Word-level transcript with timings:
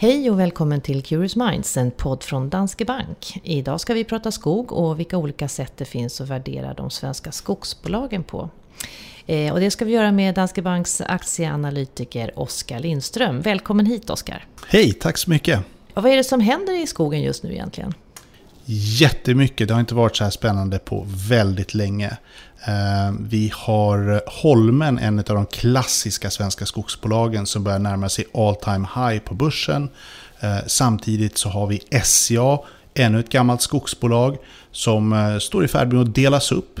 Hej 0.00 0.30
och 0.30 0.40
välkommen 0.40 0.80
till 0.80 1.02
Curious 1.02 1.36
Minds, 1.36 1.76
en 1.76 1.90
podd 1.90 2.22
från 2.22 2.48
Danske 2.48 2.84
Bank. 2.84 3.40
Idag 3.42 3.80
ska 3.80 3.94
vi 3.94 4.04
prata 4.04 4.32
skog 4.32 4.72
och 4.72 5.00
vilka 5.00 5.18
olika 5.18 5.48
sätt 5.48 5.72
det 5.76 5.84
finns 5.84 6.20
att 6.20 6.28
värdera 6.28 6.74
de 6.74 6.90
svenska 6.90 7.32
skogsbolagen 7.32 8.24
på. 8.24 8.50
Eh, 9.26 9.52
och 9.52 9.60
det 9.60 9.70
ska 9.70 9.84
vi 9.84 9.92
göra 9.92 10.12
med 10.12 10.34
Danske 10.34 10.62
Banks 10.62 11.00
aktieanalytiker 11.00 12.38
Oskar 12.38 12.80
Lindström. 12.80 13.40
Välkommen 13.40 13.86
hit 13.86 14.10
Oskar! 14.10 14.46
Hej, 14.68 14.92
tack 14.92 15.18
så 15.18 15.30
mycket! 15.30 15.60
Och 15.94 16.02
vad 16.02 16.12
är 16.12 16.16
det 16.16 16.24
som 16.24 16.40
händer 16.40 16.82
i 16.82 16.86
skogen 16.86 17.22
just 17.22 17.42
nu 17.42 17.52
egentligen? 17.52 17.94
Jättemycket, 18.70 19.68
det 19.68 19.74
har 19.74 19.80
inte 19.80 19.94
varit 19.94 20.16
så 20.16 20.24
här 20.24 20.30
spännande 20.30 20.78
på 20.78 21.06
väldigt 21.28 21.74
länge. 21.74 22.16
Eh, 22.66 23.14
vi 23.20 23.52
har 23.54 24.22
Holmen, 24.42 24.98
en 24.98 25.18
av 25.18 25.24
de 25.24 25.46
klassiska 25.46 26.30
svenska 26.30 26.66
skogsbolagen 26.66 27.46
som 27.46 27.64
börjar 27.64 27.78
närma 27.78 28.08
sig 28.08 28.24
all 28.34 28.56
time 28.56 28.88
high 28.94 29.18
på 29.18 29.34
börsen. 29.34 29.88
Eh, 30.40 30.58
samtidigt 30.66 31.38
så 31.38 31.48
har 31.48 31.66
vi 31.66 31.80
SCA, 32.04 32.58
ännu 32.94 33.20
ett 33.20 33.28
gammalt 33.30 33.62
skogsbolag 33.62 34.36
som 34.72 35.12
eh, 35.12 35.38
står 35.38 35.64
i 35.64 35.68
färd 35.68 35.92
med 35.92 36.02
att 36.02 36.14
delas 36.14 36.52
upp 36.52 36.80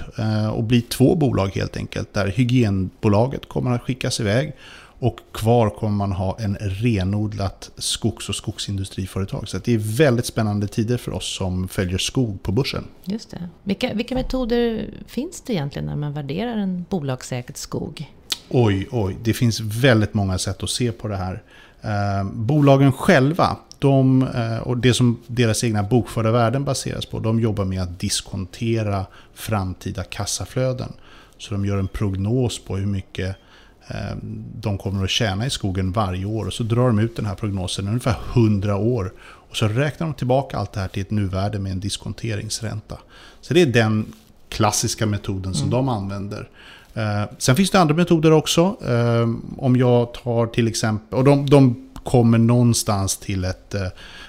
och 0.52 0.64
bli 0.64 0.80
två 0.80 1.14
bolag 1.14 1.48
helt 1.54 1.76
enkelt. 1.76 2.14
Där 2.14 2.26
hygienbolaget 2.26 3.48
kommer 3.48 3.74
att 3.74 3.82
skickas 3.82 4.20
iväg 4.20 4.52
och 4.98 5.18
kvar 5.32 5.70
kommer 5.70 5.96
man 5.96 6.12
ha 6.12 6.38
en 6.40 6.56
renodlat 6.60 7.70
skogs 7.76 8.28
och 8.28 8.34
skogsindustriföretag. 8.34 9.48
Så 9.48 9.58
det 9.58 9.74
är 9.74 9.78
väldigt 9.78 10.26
spännande 10.26 10.68
tider 10.68 10.96
för 10.96 11.12
oss 11.12 11.36
som 11.36 11.68
följer 11.68 11.98
skog 11.98 12.42
på 12.42 12.52
börsen. 12.52 12.84
Just 13.04 13.30
det. 13.30 13.48
Vilka, 13.62 13.94
vilka 13.94 14.14
metoder 14.14 14.90
finns 15.06 15.40
det 15.40 15.52
egentligen 15.52 15.86
när 15.86 15.96
man 15.96 16.12
värderar 16.12 16.56
en 16.56 16.84
bolagsägd 16.88 17.56
skog? 17.56 18.12
Oj, 18.48 18.88
oj. 18.90 19.16
Det 19.22 19.34
finns 19.34 19.60
väldigt 19.60 20.14
många 20.14 20.38
sätt 20.38 20.62
att 20.62 20.70
se 20.70 20.92
på 20.92 21.08
det 21.08 21.16
här. 21.16 21.42
Eh, 21.82 22.24
bolagen 22.32 22.92
själva, 22.92 23.56
de, 23.78 24.22
eh, 24.22 24.58
och 24.58 24.78
det 24.78 24.94
som 24.94 25.20
deras 25.26 25.64
egna 25.64 25.82
bokförda 25.82 26.30
värden 26.30 26.64
baseras 26.64 27.06
på, 27.06 27.18
de 27.18 27.40
jobbar 27.40 27.64
med 27.64 27.82
att 27.82 28.00
diskontera 28.00 29.06
framtida 29.34 30.04
kassaflöden. 30.04 30.92
Så 31.38 31.54
de 31.54 31.66
gör 31.66 31.76
en 31.76 31.88
prognos 31.88 32.58
på 32.58 32.76
hur 32.76 32.86
mycket 32.86 33.36
de 34.54 34.78
kommer 34.78 35.04
att 35.04 35.10
tjäna 35.10 35.46
i 35.46 35.50
skogen 35.50 35.92
varje 35.92 36.24
år. 36.24 36.46
Och 36.46 36.52
så 36.52 36.62
drar 36.62 36.86
de 36.86 36.98
ut 36.98 37.16
den 37.16 37.26
här 37.26 37.34
prognosen 37.34 37.88
ungefär 37.88 38.16
100 38.34 38.76
år. 38.76 39.12
Och 39.20 39.56
så 39.56 39.68
räknar 39.68 40.06
de 40.06 40.14
tillbaka 40.14 40.56
allt 40.58 40.72
det 40.72 40.80
här 40.80 40.88
till 40.88 41.02
ett 41.02 41.10
nuvärde 41.10 41.58
med 41.58 41.72
en 41.72 41.80
diskonteringsränta. 41.80 42.98
Så 43.40 43.54
det 43.54 43.62
är 43.62 43.66
den 43.66 44.12
klassiska 44.48 45.06
metoden 45.06 45.54
som 45.54 45.68
mm. 45.68 45.70
de 45.70 45.88
använder. 45.88 46.48
Eh, 46.94 47.22
sen 47.38 47.56
finns 47.56 47.70
det 47.70 47.80
andra 47.80 47.94
metoder 47.94 48.32
också. 48.32 48.76
Eh, 48.86 49.28
om 49.58 49.76
jag 49.76 50.14
tar 50.14 50.46
till 50.46 50.68
exempel, 50.68 51.18
och 51.18 51.24
de, 51.24 51.50
de 51.50 51.90
kommer 52.04 52.38
någonstans 52.38 53.16
till 53.16 53.44
ett 53.44 53.74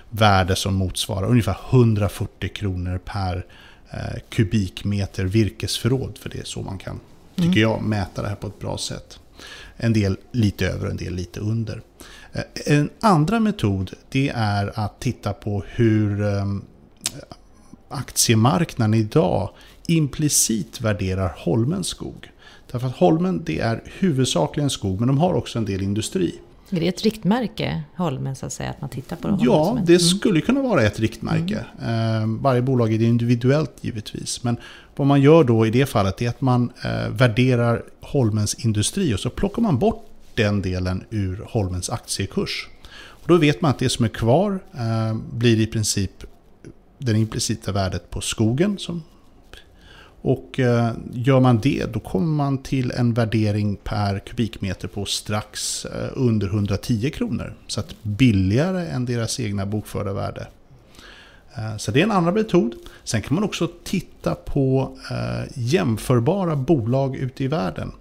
värde 0.10 0.56
som 0.56 0.74
motsvarar 0.74 1.28
ungefär 1.28 1.58
140 1.70 2.50
kronor 2.50 3.00
per 3.06 3.46
kubikmeter 4.30 5.26
virkesförråd. 5.26 6.18
För 6.18 6.30
det 6.30 6.40
är 6.40 6.44
så 6.44 6.62
man 6.62 6.78
kan, 6.78 7.00
tycker 7.36 7.48
mm. 7.48 7.62
jag, 7.62 7.82
mäta 7.82 8.22
det 8.22 8.28
här 8.28 8.36
på 8.36 8.48
ett 8.48 8.60
bra 8.60 8.78
sätt. 8.78 9.20
En 9.78 9.94
del 9.94 10.18
lite 10.32 10.68
över 10.68 10.86
och 10.86 10.92
en 10.92 10.98
del 10.98 11.14
lite 11.14 11.40
under. 11.40 11.82
Eh, 12.34 12.44
en 12.66 12.90
andra 13.00 13.40
metod 13.40 13.92
det 14.09 14.31
är 14.36 14.80
att 14.80 15.00
titta 15.00 15.34
på 15.34 15.64
hur 15.68 16.22
ehm, 16.22 16.62
aktiemarknaden 17.90 18.94
idag 18.94 19.50
implicit 19.88 20.81
värderar 20.81 21.36
Holmens 21.38 21.88
skog. 21.88 22.31
Därför 22.72 22.88
att 22.88 22.96
Holmen 22.96 23.44
det 23.46 23.59
är 23.59 23.84
huvudsakligen 23.86 24.70
skog 24.70 25.00
men 25.00 25.08
de 25.08 25.18
har 25.18 25.34
också 25.34 25.59
en 25.59 25.66
del 25.66 25.81
industri. 25.81 26.40
Är 26.72 26.80
det 26.80 26.88
ett 26.88 27.02
riktmärke, 27.02 27.84
Holmen, 27.95 28.36
så 28.36 28.45
att 28.45 28.53
säga, 28.53 28.70
att 28.70 28.81
man 28.81 28.89
tittar 28.89 29.16
på 29.16 29.28
det? 29.28 29.38
Ja, 29.39 29.78
det 29.86 29.94
mm. 29.94 30.00
skulle 30.00 30.41
kunna 30.41 30.62
vara 30.62 30.84
ett 30.84 31.00
riktmärke. 31.00 31.66
Mm. 31.81 32.41
Varje 32.41 32.62
bolag 32.62 32.94
är 32.94 33.02
individuellt 33.02 33.72
givetvis. 33.81 34.44
Men 34.44 34.57
vad 34.96 35.07
man 35.07 35.22
gör 35.22 35.44
då 35.44 35.66
i 35.66 35.69
det 35.69 35.85
fallet 35.85 36.22
är 36.22 36.30
att 36.30 36.41
man 36.41 36.72
eh, 36.84 37.09
värderar 37.09 37.84
Holmens 38.02 38.66
industri 38.66 39.13
och 39.16 39.19
så 39.19 39.30
plockar 39.30 39.62
man 39.62 39.80
bort 39.80 40.06
den 40.35 40.62
delen 40.62 41.03
ur 41.09 41.46
Holmens 41.50 41.90
aktiekurs. 41.90 42.68
Och 42.94 43.28
då 43.28 43.38
vet 43.38 43.62
man 43.62 43.72
att 43.72 43.80
det 43.80 43.90
som 43.90 44.06
är 44.06 44.09
kvar 44.09 44.59
eh, 44.74 45.18
blir 45.31 45.59
i 45.59 45.68
princip 45.68 46.12
det 46.97 47.12
implicita 47.12 47.72
värdet 47.72 48.09
på 48.09 48.22
skogen 48.22 48.78
som 48.78 49.03
och 50.22 50.59
eh, 50.59 50.91
gör 51.13 51.40
man 51.40 51.59
det, 51.59 51.85
då 51.94 52.00
kommer 52.00 52.28
man 52.28 52.57
till 52.57 52.91
en 52.91 53.13
värdering 53.13 53.75
per 53.75 54.19
kubikmeter 54.19 54.88
på 54.88 55.06
strax 55.06 55.85
eh, 55.85 56.09
under 56.13 56.47
110 56.47 57.09
kronor. 57.09 57.53
Så 57.68 57.80
att 57.80 57.96
billigare 58.03 58.88
än 58.88 59.06
deras 59.06 59.40
egna 59.40 59.66
bokförda 59.66 60.13
värde. 60.13 60.47
Eh, 61.57 61.78
så 61.78 61.91
det 61.91 62.00
är 62.00 62.03
en 62.03 62.12
annan 62.12 62.34
metod. 62.34 62.75
Sen 63.03 63.22
kan 63.22 63.35
man 63.35 63.44
också 63.44 63.69
titta 63.84 64.35
på 64.35 64.97
jämförbara 65.53 66.56
bolag 66.56 67.16
ute 67.16 67.44
i 67.44 67.47
världen 67.47 67.91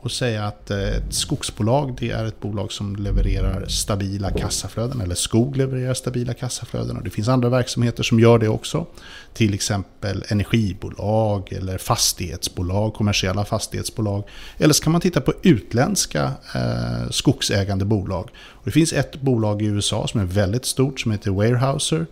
och 0.00 0.10
säga 0.10 0.44
att 0.44 0.70
eh, 0.70 0.78
ett 0.78 1.14
skogsbolag 1.14 1.96
det 2.00 2.10
är 2.10 2.24
ett 2.24 2.40
bolag 2.40 2.72
som 2.72 2.96
levererar 2.96 3.66
stabila 3.66 4.30
kassaflöden. 4.30 5.00
Eller 5.00 5.14
skog 5.14 5.56
levererar 5.56 5.94
stabila 5.94 6.34
kassaflöden. 6.34 6.96
Och 6.96 7.02
det 7.02 7.10
finns 7.10 7.28
andra 7.28 7.48
verksamheter 7.48 8.02
som 8.02 8.20
gör 8.20 8.38
det 8.38 8.48
också. 8.48 8.86
Till 9.34 9.54
exempel 9.54 10.24
energibolag 10.28 11.52
eller 11.52 11.78
fastighetsbolag, 11.78 12.94
kommersiella 12.94 13.44
fastighetsbolag. 13.44 14.24
Eller 14.58 14.74
så 14.74 14.82
kan 14.82 14.92
man 14.92 15.00
titta 15.00 15.20
på 15.20 15.32
utländska 15.42 16.32
eh, 16.54 17.10
skogsägande 17.10 17.84
bolag. 17.84 18.30
Och 18.36 18.64
det 18.64 18.70
finns 18.70 18.92
ett 18.92 19.20
bolag 19.20 19.62
i 19.62 19.64
USA 19.64 20.06
som 20.06 20.20
är 20.20 20.24
väldigt 20.24 20.64
stort 20.64 21.00
som 21.00 21.12
heter 21.12 21.30
Warehouser. 21.30 22.06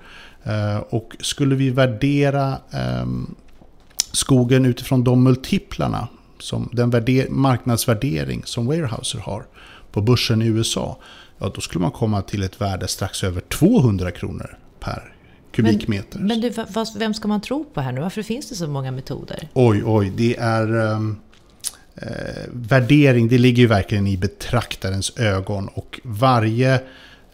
Eh, 0.45 0.79
och 0.79 1.17
skulle 1.21 1.55
vi 1.55 1.71
värdera 1.71 2.59
eh, 2.73 3.07
skogen 4.13 4.67
utifrån 4.67 5.05
de 5.05 5.23
multiplarna 5.23 6.09
som 6.39 6.71
den 6.73 6.93
marknadsvärdering 7.31 8.43
som 8.45 8.67
Warehouser 8.67 9.19
har 9.19 9.47
på 9.93 10.01
börsen 10.01 10.43
i 10.43 10.47
USA, 10.47 10.99
ja, 11.39 11.53
då 11.55 11.61
skulle 11.61 11.83
man 11.83 11.91
komma 11.91 12.23
till 12.23 12.43
ett 12.43 12.61
värde 12.61 12.89
strax 12.89 13.25
över 13.25 13.41
200 13.41 14.11
kronor 14.11 14.59
per 14.81 15.13
kubikmeter. 15.53 16.19
Men, 16.19 16.27
men 16.27 16.41
du, 16.41 16.53
vem 16.99 17.15
ska 17.15 17.29
man 17.29 17.41
tro 17.41 17.65
på 17.65 17.81
här 17.81 17.93
nu? 17.93 18.01
Varför 18.01 18.23
finns 18.23 18.49
det 18.49 18.55
så 18.55 18.69
många 18.69 18.91
metoder? 18.91 19.49
Oj, 19.55 19.83
oj, 19.85 20.13
det 20.17 20.37
är... 20.37 20.77
Um, 20.77 21.21
eh, 21.95 22.09
värdering, 22.53 23.29
det 23.29 23.39
ligger 23.39 23.63
ju 23.63 23.67
verkligen 23.67 24.07
i 24.07 24.17
betraktarens 24.17 25.19
ögon 25.19 25.69
och 25.69 26.01
varje 26.05 26.81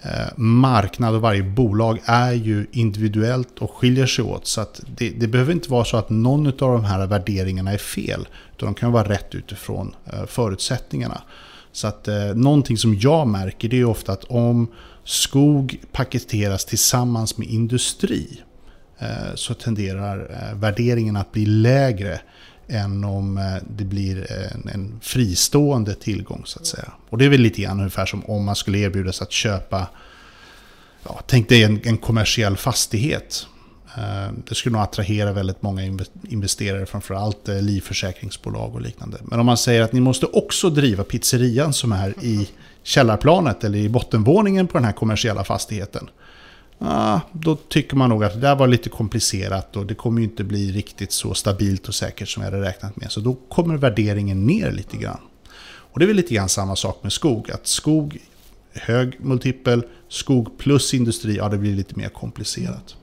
Eh, 0.04 0.28
marknad 0.36 1.14
och 1.14 1.20
varje 1.20 1.42
bolag 1.42 1.98
är 2.04 2.32
ju 2.32 2.66
individuellt 2.72 3.58
och 3.58 3.70
skiljer 3.70 4.06
sig 4.06 4.24
åt. 4.24 4.46
Så 4.46 4.66
det, 4.96 5.10
det, 5.10 5.26
behöver 5.26 5.52
inte 5.52 5.70
vara 5.70 5.84
så 5.84 5.96
att 5.96 6.10
någon 6.10 6.46
av 6.46 6.52
de 6.54 6.84
här 6.84 7.06
värderingarna 7.06 7.72
är 7.72 7.78
fel. 7.78 8.28
Utan 8.56 8.66
de 8.66 8.74
kan 8.74 8.92
vara 8.92 9.08
rätt 9.08 9.34
utifrån 9.34 9.94
eh, 10.12 10.26
förutsättningarna. 10.26 11.22
Så 11.72 11.86
att 11.86 12.08
eh, 12.08 12.34
någonting 12.34 12.76
som 12.76 12.94
jag 12.94 13.26
märker 13.26 13.68
det 13.68 13.80
är 13.80 13.84
ofta 13.84 14.12
att 14.12 14.24
om 14.24 14.68
skog 15.04 15.80
paketeras 15.92 16.64
tillsammans 16.64 17.38
med 17.38 17.48
industri 17.48 18.42
eh, 18.98 19.34
så 19.34 19.54
tenderar 19.54 20.18
eh, 20.30 20.58
värderingen 20.58 21.16
att 21.16 21.32
bli 21.32 21.46
lägre 21.46 22.20
än 22.72 23.04
om 23.04 23.38
eh, 23.38 23.62
det 23.76 23.84
blir 23.84 24.32
en, 24.32 24.68
en, 24.68 25.00
fristående 25.02 25.94
tillgång 25.94 26.42
så 26.44 26.58
att 26.58 26.66
säga. 26.66 26.92
Och 27.10 27.18
det 27.18 27.24
är 27.24 27.28
väl 27.28 27.40
lite 27.40 27.62
grann 27.62 27.78
ungefär 27.78 28.06
som 28.06 28.24
om 28.24 28.44
man 28.44 28.56
skulle 28.56 28.78
erbjudas 28.78 29.22
att 29.22 29.32
köpa, 29.32 29.88
ja, 31.04 31.20
tänk 31.26 31.48
dig 31.48 31.62
en, 31.62 31.80
en 31.84 31.98
kommersiell 31.98 32.56
fastighet. 32.56 33.46
Eh, 33.96 34.32
det 34.48 34.54
skulle 34.54 34.72
nog 34.72 34.82
attrahera 34.82 35.32
väldigt 35.32 35.62
många 35.62 35.82
investerare, 36.28 36.86
framförallt 36.86 37.48
eh, 37.48 37.62
livförsäkringsbolag 37.62 38.74
och 38.74 38.80
liknande. 38.80 39.18
Men 39.22 39.40
om 39.40 39.46
man 39.46 39.56
säger 39.56 39.82
att 39.82 39.92
ni 39.92 40.00
måste 40.00 40.26
också 40.26 40.70
driva 40.70 41.04
pizzerian 41.04 41.72
som 41.72 41.92
är 41.92 42.14
i 42.20 42.48
källarplanet 42.82 43.64
eller 43.64 43.78
i 43.78 43.88
bottenvåningen 43.88 44.66
på 44.66 44.78
den 44.78 44.84
här 44.84 44.92
kommersiella 44.92 45.44
fastigheten 45.44 46.08
ah, 46.84 47.20
då 47.32 47.56
tycker 47.56 47.96
man 47.96 48.10
nog 48.10 48.24
att 48.24 48.34
det 48.34 48.40
där 48.40 48.56
var 48.56 48.66
lite 48.66 48.88
komplicerat 48.88 49.76
och 49.76 49.86
det 49.86 49.94
kommer 49.94 50.20
ju 50.20 50.24
inte 50.24 50.44
bli 50.44 50.72
riktigt 50.72 51.12
så 51.12 51.34
stabilt 51.34 51.88
och 51.88 51.94
säkert 51.94 52.28
som 52.28 52.42
jag 52.42 52.50
hade 52.50 52.64
räknat 52.64 52.96
med. 52.96 53.12
Så 53.12 53.20
då 53.20 53.36
kommer 53.48 53.76
värderingen 53.76 54.46
ner 54.46 54.72
lite 54.72 54.96
grann. 54.96 55.20
Och 55.64 55.98
det 55.98 56.04
är 56.04 56.06
väl 56.06 56.16
lite 56.16 56.34
grann 56.34 56.48
samma 56.48 56.76
sak 56.76 57.02
med 57.02 57.12
skog. 57.12 57.50
Att 57.50 57.66
skog, 57.66 58.18
hög 58.72 59.16
multipel, 59.20 59.82
skog 60.08 60.58
plus 60.58 60.94
industri, 60.94 61.36
ja 61.36 61.48
det 61.48 61.58
blir 61.58 61.76
lite 61.76 61.98
mer 61.98 62.08
komplicerat. 62.08 62.96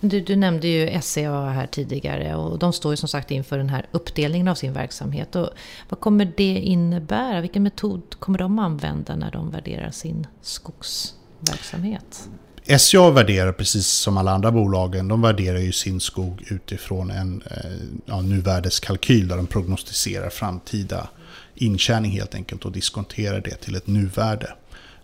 Du, 0.00 0.20
du, 0.20 0.36
nämnde 0.36 0.68
ju 0.68 1.00
SCA 1.00 1.48
här 1.48 1.66
tidigare 1.66 2.34
och 2.34 2.58
de 2.58 2.72
står 2.72 2.92
ju 2.92 2.96
som 2.96 3.08
sagt 3.08 3.30
inför 3.30 3.58
den 3.58 3.68
här 3.68 3.86
uppdelningen 3.92 4.48
av 4.48 4.54
sin 4.54 4.72
verksamhet. 4.72 5.36
Och 5.36 5.50
vad 5.88 6.00
kommer 6.00 6.32
det 6.36 6.58
innebära? 6.58 7.40
Vilken 7.40 7.62
metod 7.62 8.02
kommer 8.18 8.38
de 8.38 8.58
använda 8.58 9.16
när 9.16 9.30
de 9.30 9.50
värderar 9.50 9.90
sin 9.90 10.26
skogsverksamhet? 10.40 12.28
SCA 12.66 13.10
värderar 13.10 13.52
precis 13.52 13.86
som 13.86 14.16
alla 14.16 14.30
andra 14.30 14.52
bolagen, 14.52 15.08
de 15.08 15.22
värderar 15.22 15.58
ju 15.58 15.72
sin 15.72 16.00
skog 16.00 16.44
utifrån 16.48 17.10
en 17.10 17.42
eh, 17.50 17.70
ja, 18.06 18.20
nuvärdeskalkyl 18.20 19.28
där 19.28 19.36
de 19.36 19.46
prognostiserar 19.46 20.30
framtida 20.30 21.08
intjäning 21.54 22.10
helt 22.10 22.34
enkelt 22.34 22.64
och 22.64 22.72
diskonterar 22.72 23.40
det 23.40 23.54
till 23.56 23.74
ett 23.74 23.86
nuvärde. 23.86 24.54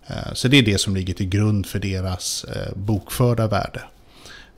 Eh, 0.07 0.33
så 0.33 0.47
det 0.47 0.57
är 0.57 0.63
det 0.63 0.77
som 0.77 0.95
ligger 0.95 1.13
till 1.13 1.29
grund 1.29 1.65
för 1.65 1.79
deras 1.79 2.43
eh, 2.43 2.75
bokförda 2.75 3.47
värde. 3.47 3.81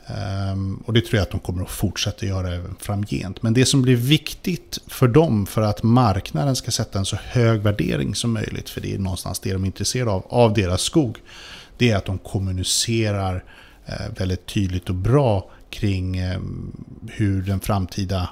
Ehm, 0.07 0.75
och 0.85 0.93
det 0.93 1.01
tror 1.01 1.15
jag 1.15 1.23
att 1.23 1.31
de 1.31 1.39
kommer 1.39 1.63
att 1.63 1.69
fortsätta 1.69 2.25
göra 2.25 2.53
även 2.53 2.75
framgent. 2.79 3.43
Men 3.43 3.53
det 3.53 3.65
som 3.65 3.81
blir 3.81 3.95
viktigt 3.95 4.79
för 4.87 5.07
dem 5.07 5.45
för 5.45 5.61
att 5.61 5.83
marknaden 5.83 6.55
ska 6.55 6.71
sätta 6.71 6.99
en 6.99 7.05
så 7.05 7.15
hög 7.15 7.61
värdering 7.61 8.15
som 8.15 8.33
möjligt, 8.33 8.69
för 8.69 8.81
det 8.81 8.93
är 8.93 8.99
någonstans 8.99 9.39
det 9.39 9.53
de 9.53 9.63
är 9.63 9.65
intresserade 9.65 10.11
av, 10.11 10.25
av 10.29 10.53
deras 10.53 10.81
skog, 10.81 11.17
det 11.81 11.91
är 11.91 11.95
att 11.95 12.05
de 12.05 12.17
kommunicerar 12.17 13.43
eh, 13.85 14.13
väldigt 14.17 14.45
tydligt 14.45 14.89
och 14.89 14.95
bra 14.95 15.49
kring 15.69 16.17
eh, 16.17 16.39
hur 17.07 17.41
den 17.41 17.59
framtida 17.59 18.29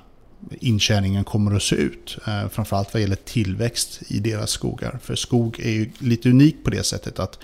intjäningen 0.59 1.23
kommer 1.23 1.55
att 1.55 1.63
se 1.63 1.75
ut. 1.75 2.17
Eh, 2.27 2.49
framförallt 2.49 2.93
vad 2.93 3.01
gäller 3.01 3.15
tillväxt 3.15 4.01
i 4.07 4.19
deras 4.19 4.49
skogar. 4.49 4.99
För 5.01 5.15
skog 5.15 5.59
är 5.59 5.69
ju 5.69 5.89
lite 5.99 6.29
unik 6.29 6.63
på 6.63 6.69
det 6.69 6.83
sättet 6.83 7.19
att 7.19 7.39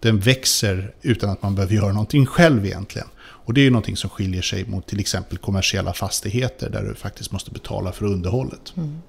den 0.00 0.18
växer 0.18 0.94
utan 1.02 1.30
att 1.30 1.42
man 1.42 1.54
behöver 1.54 1.74
göra 1.74 1.92
någonting 1.92 2.26
själv 2.26 2.66
egentligen. 2.66 3.08
Och 3.18 3.54
det 3.54 3.60
är 3.60 3.64
ju 3.64 3.70
någonting 3.70 3.96
som 3.96 4.10
skiljer 4.10 4.42
sig 4.42 4.64
mot 4.66 4.86
till 4.86 5.00
exempel 5.00 5.38
kommersiella 5.38 5.92
fastigheter 5.92 6.70
där 6.70 6.82
du 6.82 6.94
faktiskt 6.94 7.32
måste 7.32 7.50
betala 7.50 7.92
för 7.92 8.06
underhållet. 8.06 8.72
Mm. 8.76 9.02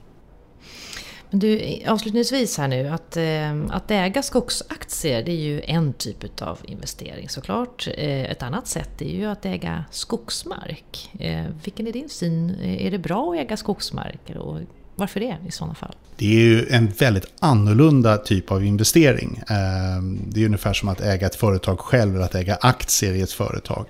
Men 1.29 1.39
du, 1.39 1.81
avslutningsvis 1.87 2.57
här 2.57 2.67
nu, 2.67 2.87
att, 2.87 3.17
eh, 3.17 3.75
att 3.75 3.91
äga 3.91 4.23
skogsaktier 4.23 5.23
det 5.23 5.31
är 5.31 5.41
ju 5.41 5.61
en 5.61 5.93
typ 5.93 6.41
av 6.41 6.59
investering 6.63 7.29
såklart. 7.29 7.87
Eh, 7.97 8.31
ett 8.31 8.43
annat 8.43 8.67
sätt 8.67 9.01
är 9.01 9.09
ju 9.09 9.25
att 9.25 9.45
äga 9.45 9.85
skogsmark. 9.91 11.09
Eh, 11.19 11.45
vilken 11.63 11.87
är 11.87 11.91
din 11.91 12.09
syn? 12.09 12.55
Eh, 12.63 12.85
är 12.85 12.91
det 12.91 12.97
bra 12.97 13.31
att 13.31 13.39
äga 13.39 13.57
skogsmark? 13.57 14.19
Och 14.39 14.59
varför 14.95 15.19
det 15.19 15.37
i 15.47 15.51
sådana 15.51 15.75
fall? 15.75 15.95
Det 16.17 16.25
är 16.25 16.39
ju 16.39 16.67
en 16.69 16.87
väldigt 16.87 17.33
annorlunda 17.39 18.17
typ 18.17 18.51
av 18.51 18.63
investering. 18.65 19.43
Eh, 19.49 20.03
det 20.27 20.41
är 20.41 20.45
ungefär 20.45 20.73
som 20.73 20.89
att 20.89 21.01
äga 21.01 21.27
ett 21.27 21.35
företag 21.35 21.79
själv 21.79 22.15
eller 22.15 22.25
att 22.25 22.35
äga 22.35 22.55
aktier 22.61 23.13
i 23.13 23.21
ett 23.21 23.31
företag. 23.31 23.85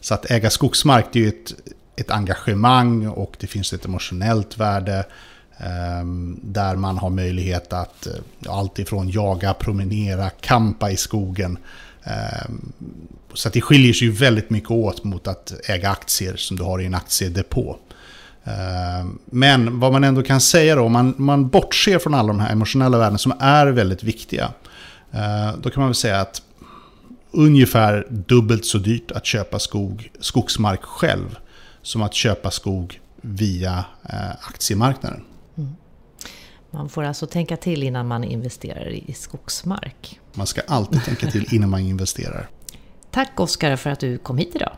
Så 0.00 0.14
att 0.14 0.30
äga 0.30 0.50
skogsmark 0.50 1.06
det 1.12 1.18
är 1.18 1.22
ju 1.22 1.28
ett, 1.28 1.54
ett 1.96 2.10
engagemang 2.10 3.06
och 3.06 3.36
det 3.40 3.46
finns 3.46 3.72
ett 3.72 3.84
emotionellt 3.84 4.58
värde. 4.58 5.04
Ehm, 5.58 6.40
där 6.42 6.76
man 6.76 6.98
har 6.98 7.10
möjlighet 7.10 7.72
att 7.72 8.06
eh, 8.06 8.12
alltifrån 8.48 9.10
jaga, 9.10 9.54
promenera, 9.54 10.30
kampa 10.30 10.90
i 10.90 10.96
skogen. 10.96 11.58
Ehm, 12.04 12.72
så 13.34 13.48
det 13.48 13.60
skiljer 13.60 13.92
sig 13.92 14.08
ju 14.08 14.14
väldigt 14.14 14.50
mycket 14.50 14.70
åt 14.70 15.04
mot 15.04 15.26
att 15.26 15.52
äga 15.68 15.90
aktier 15.90 16.36
som 16.36 16.56
du 16.56 16.62
har 16.62 16.80
i 16.80 16.86
en 16.86 16.94
aktiedepå. 16.94 17.76
Ehm, 18.44 19.18
men 19.24 19.80
vad 19.80 19.92
man 19.92 20.04
ändå 20.04 20.22
kan 20.22 20.40
säga 20.40 20.76
då, 20.76 20.82
om 20.82 20.92
man, 20.92 21.14
man 21.16 21.48
bortser 21.48 21.98
från 21.98 22.14
alla 22.14 22.28
de 22.28 22.40
här 22.40 22.52
emotionella 22.52 22.98
värdena 22.98 23.18
som 23.18 23.34
är 23.40 23.66
väldigt 23.66 24.02
viktiga. 24.02 24.52
Eh, 25.12 25.56
då 25.62 25.70
kan 25.70 25.80
man 25.80 25.88
väl 25.88 25.94
säga 25.94 26.20
att 26.20 26.42
ungefär 27.30 28.06
dubbelt 28.10 28.66
så 28.66 28.78
dyrt 28.78 29.10
att 29.10 29.26
köpa 29.26 29.58
skog, 29.58 30.10
skogsmark 30.20 30.82
själv 30.82 31.36
som 31.82 32.02
att 32.02 32.14
köpa 32.14 32.50
skog 32.50 33.00
via 33.20 33.84
eh, 34.02 34.30
aktiemarknaden. 34.48 35.24
Man 36.70 36.88
får 36.88 37.02
alltså 37.02 37.26
tänka 37.26 37.56
till 37.56 37.82
innan 37.82 38.08
man 38.08 38.24
investerar 38.24 38.88
i 38.88 39.12
skogsmark. 39.12 40.20
Man 40.32 40.46
ska 40.46 40.60
alltid 40.66 41.04
tänka 41.04 41.30
till 41.30 41.54
innan 41.54 41.70
man 41.70 41.80
investerar. 41.80 42.48
Tack 43.10 43.40
Oskar 43.40 43.76
för 43.76 43.90
att 43.90 44.00
du 44.00 44.18
kom 44.18 44.38
hit 44.38 44.50
idag. 44.54 44.72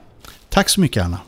Tack 0.48 0.68
så 0.68 0.80
mycket 0.80 1.04
Anna. 1.04 1.20